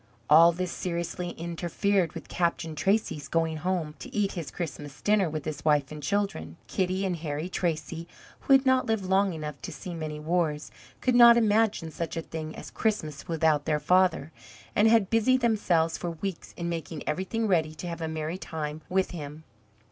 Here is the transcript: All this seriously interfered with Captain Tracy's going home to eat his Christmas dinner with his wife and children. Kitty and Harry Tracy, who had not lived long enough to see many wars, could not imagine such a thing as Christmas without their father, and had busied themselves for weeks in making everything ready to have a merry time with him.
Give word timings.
All 0.31 0.51
this 0.51 0.71
seriously 0.71 1.29
interfered 1.29 2.13
with 2.13 2.27
Captain 2.27 2.73
Tracy's 2.73 3.27
going 3.27 3.57
home 3.57 3.93
to 3.99 4.11
eat 4.11 4.31
his 4.31 4.49
Christmas 4.49 4.99
dinner 4.99 5.29
with 5.29 5.45
his 5.45 5.63
wife 5.63 5.91
and 5.91 6.01
children. 6.01 6.57
Kitty 6.65 7.05
and 7.05 7.17
Harry 7.17 7.47
Tracy, 7.47 8.07
who 8.39 8.53
had 8.53 8.65
not 8.65 8.87
lived 8.87 9.05
long 9.05 9.31
enough 9.33 9.61
to 9.61 9.71
see 9.71 9.93
many 9.93 10.19
wars, 10.19 10.71
could 11.01 11.13
not 11.13 11.37
imagine 11.37 11.91
such 11.91 12.17
a 12.17 12.23
thing 12.23 12.55
as 12.55 12.71
Christmas 12.71 13.27
without 13.27 13.65
their 13.65 13.79
father, 13.79 14.31
and 14.75 14.87
had 14.87 15.11
busied 15.11 15.41
themselves 15.41 15.99
for 15.99 16.09
weeks 16.09 16.55
in 16.57 16.67
making 16.67 17.03
everything 17.07 17.45
ready 17.47 17.75
to 17.75 17.85
have 17.87 18.01
a 18.01 18.07
merry 18.07 18.39
time 18.39 18.81
with 18.89 19.11
him. 19.11 19.43